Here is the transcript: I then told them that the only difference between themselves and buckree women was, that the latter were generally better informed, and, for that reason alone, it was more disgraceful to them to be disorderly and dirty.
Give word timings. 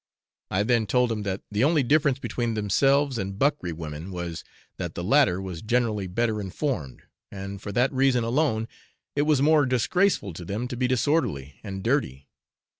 I 0.49 0.63
then 0.63 0.87
told 0.87 1.11
them 1.11 1.21
that 1.29 1.43
the 1.51 1.63
only 1.63 1.83
difference 1.83 2.17
between 2.17 2.55
themselves 2.55 3.19
and 3.19 3.37
buckree 3.37 3.71
women 3.71 4.09
was, 4.11 4.43
that 4.77 4.95
the 4.95 5.03
latter 5.03 5.39
were 5.39 5.53
generally 5.57 6.07
better 6.07 6.41
informed, 6.41 7.03
and, 7.29 7.61
for 7.61 7.71
that 7.73 7.93
reason 7.93 8.23
alone, 8.23 8.67
it 9.15 9.27
was 9.29 9.43
more 9.43 9.67
disgraceful 9.67 10.33
to 10.33 10.43
them 10.43 10.67
to 10.69 10.75
be 10.75 10.87
disorderly 10.87 11.59
and 11.63 11.83
dirty. 11.83 12.27